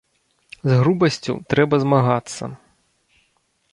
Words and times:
З 0.69 0.77
грубасцю 0.79 1.35
трэба 1.55 1.75
змагацца. 1.85 2.43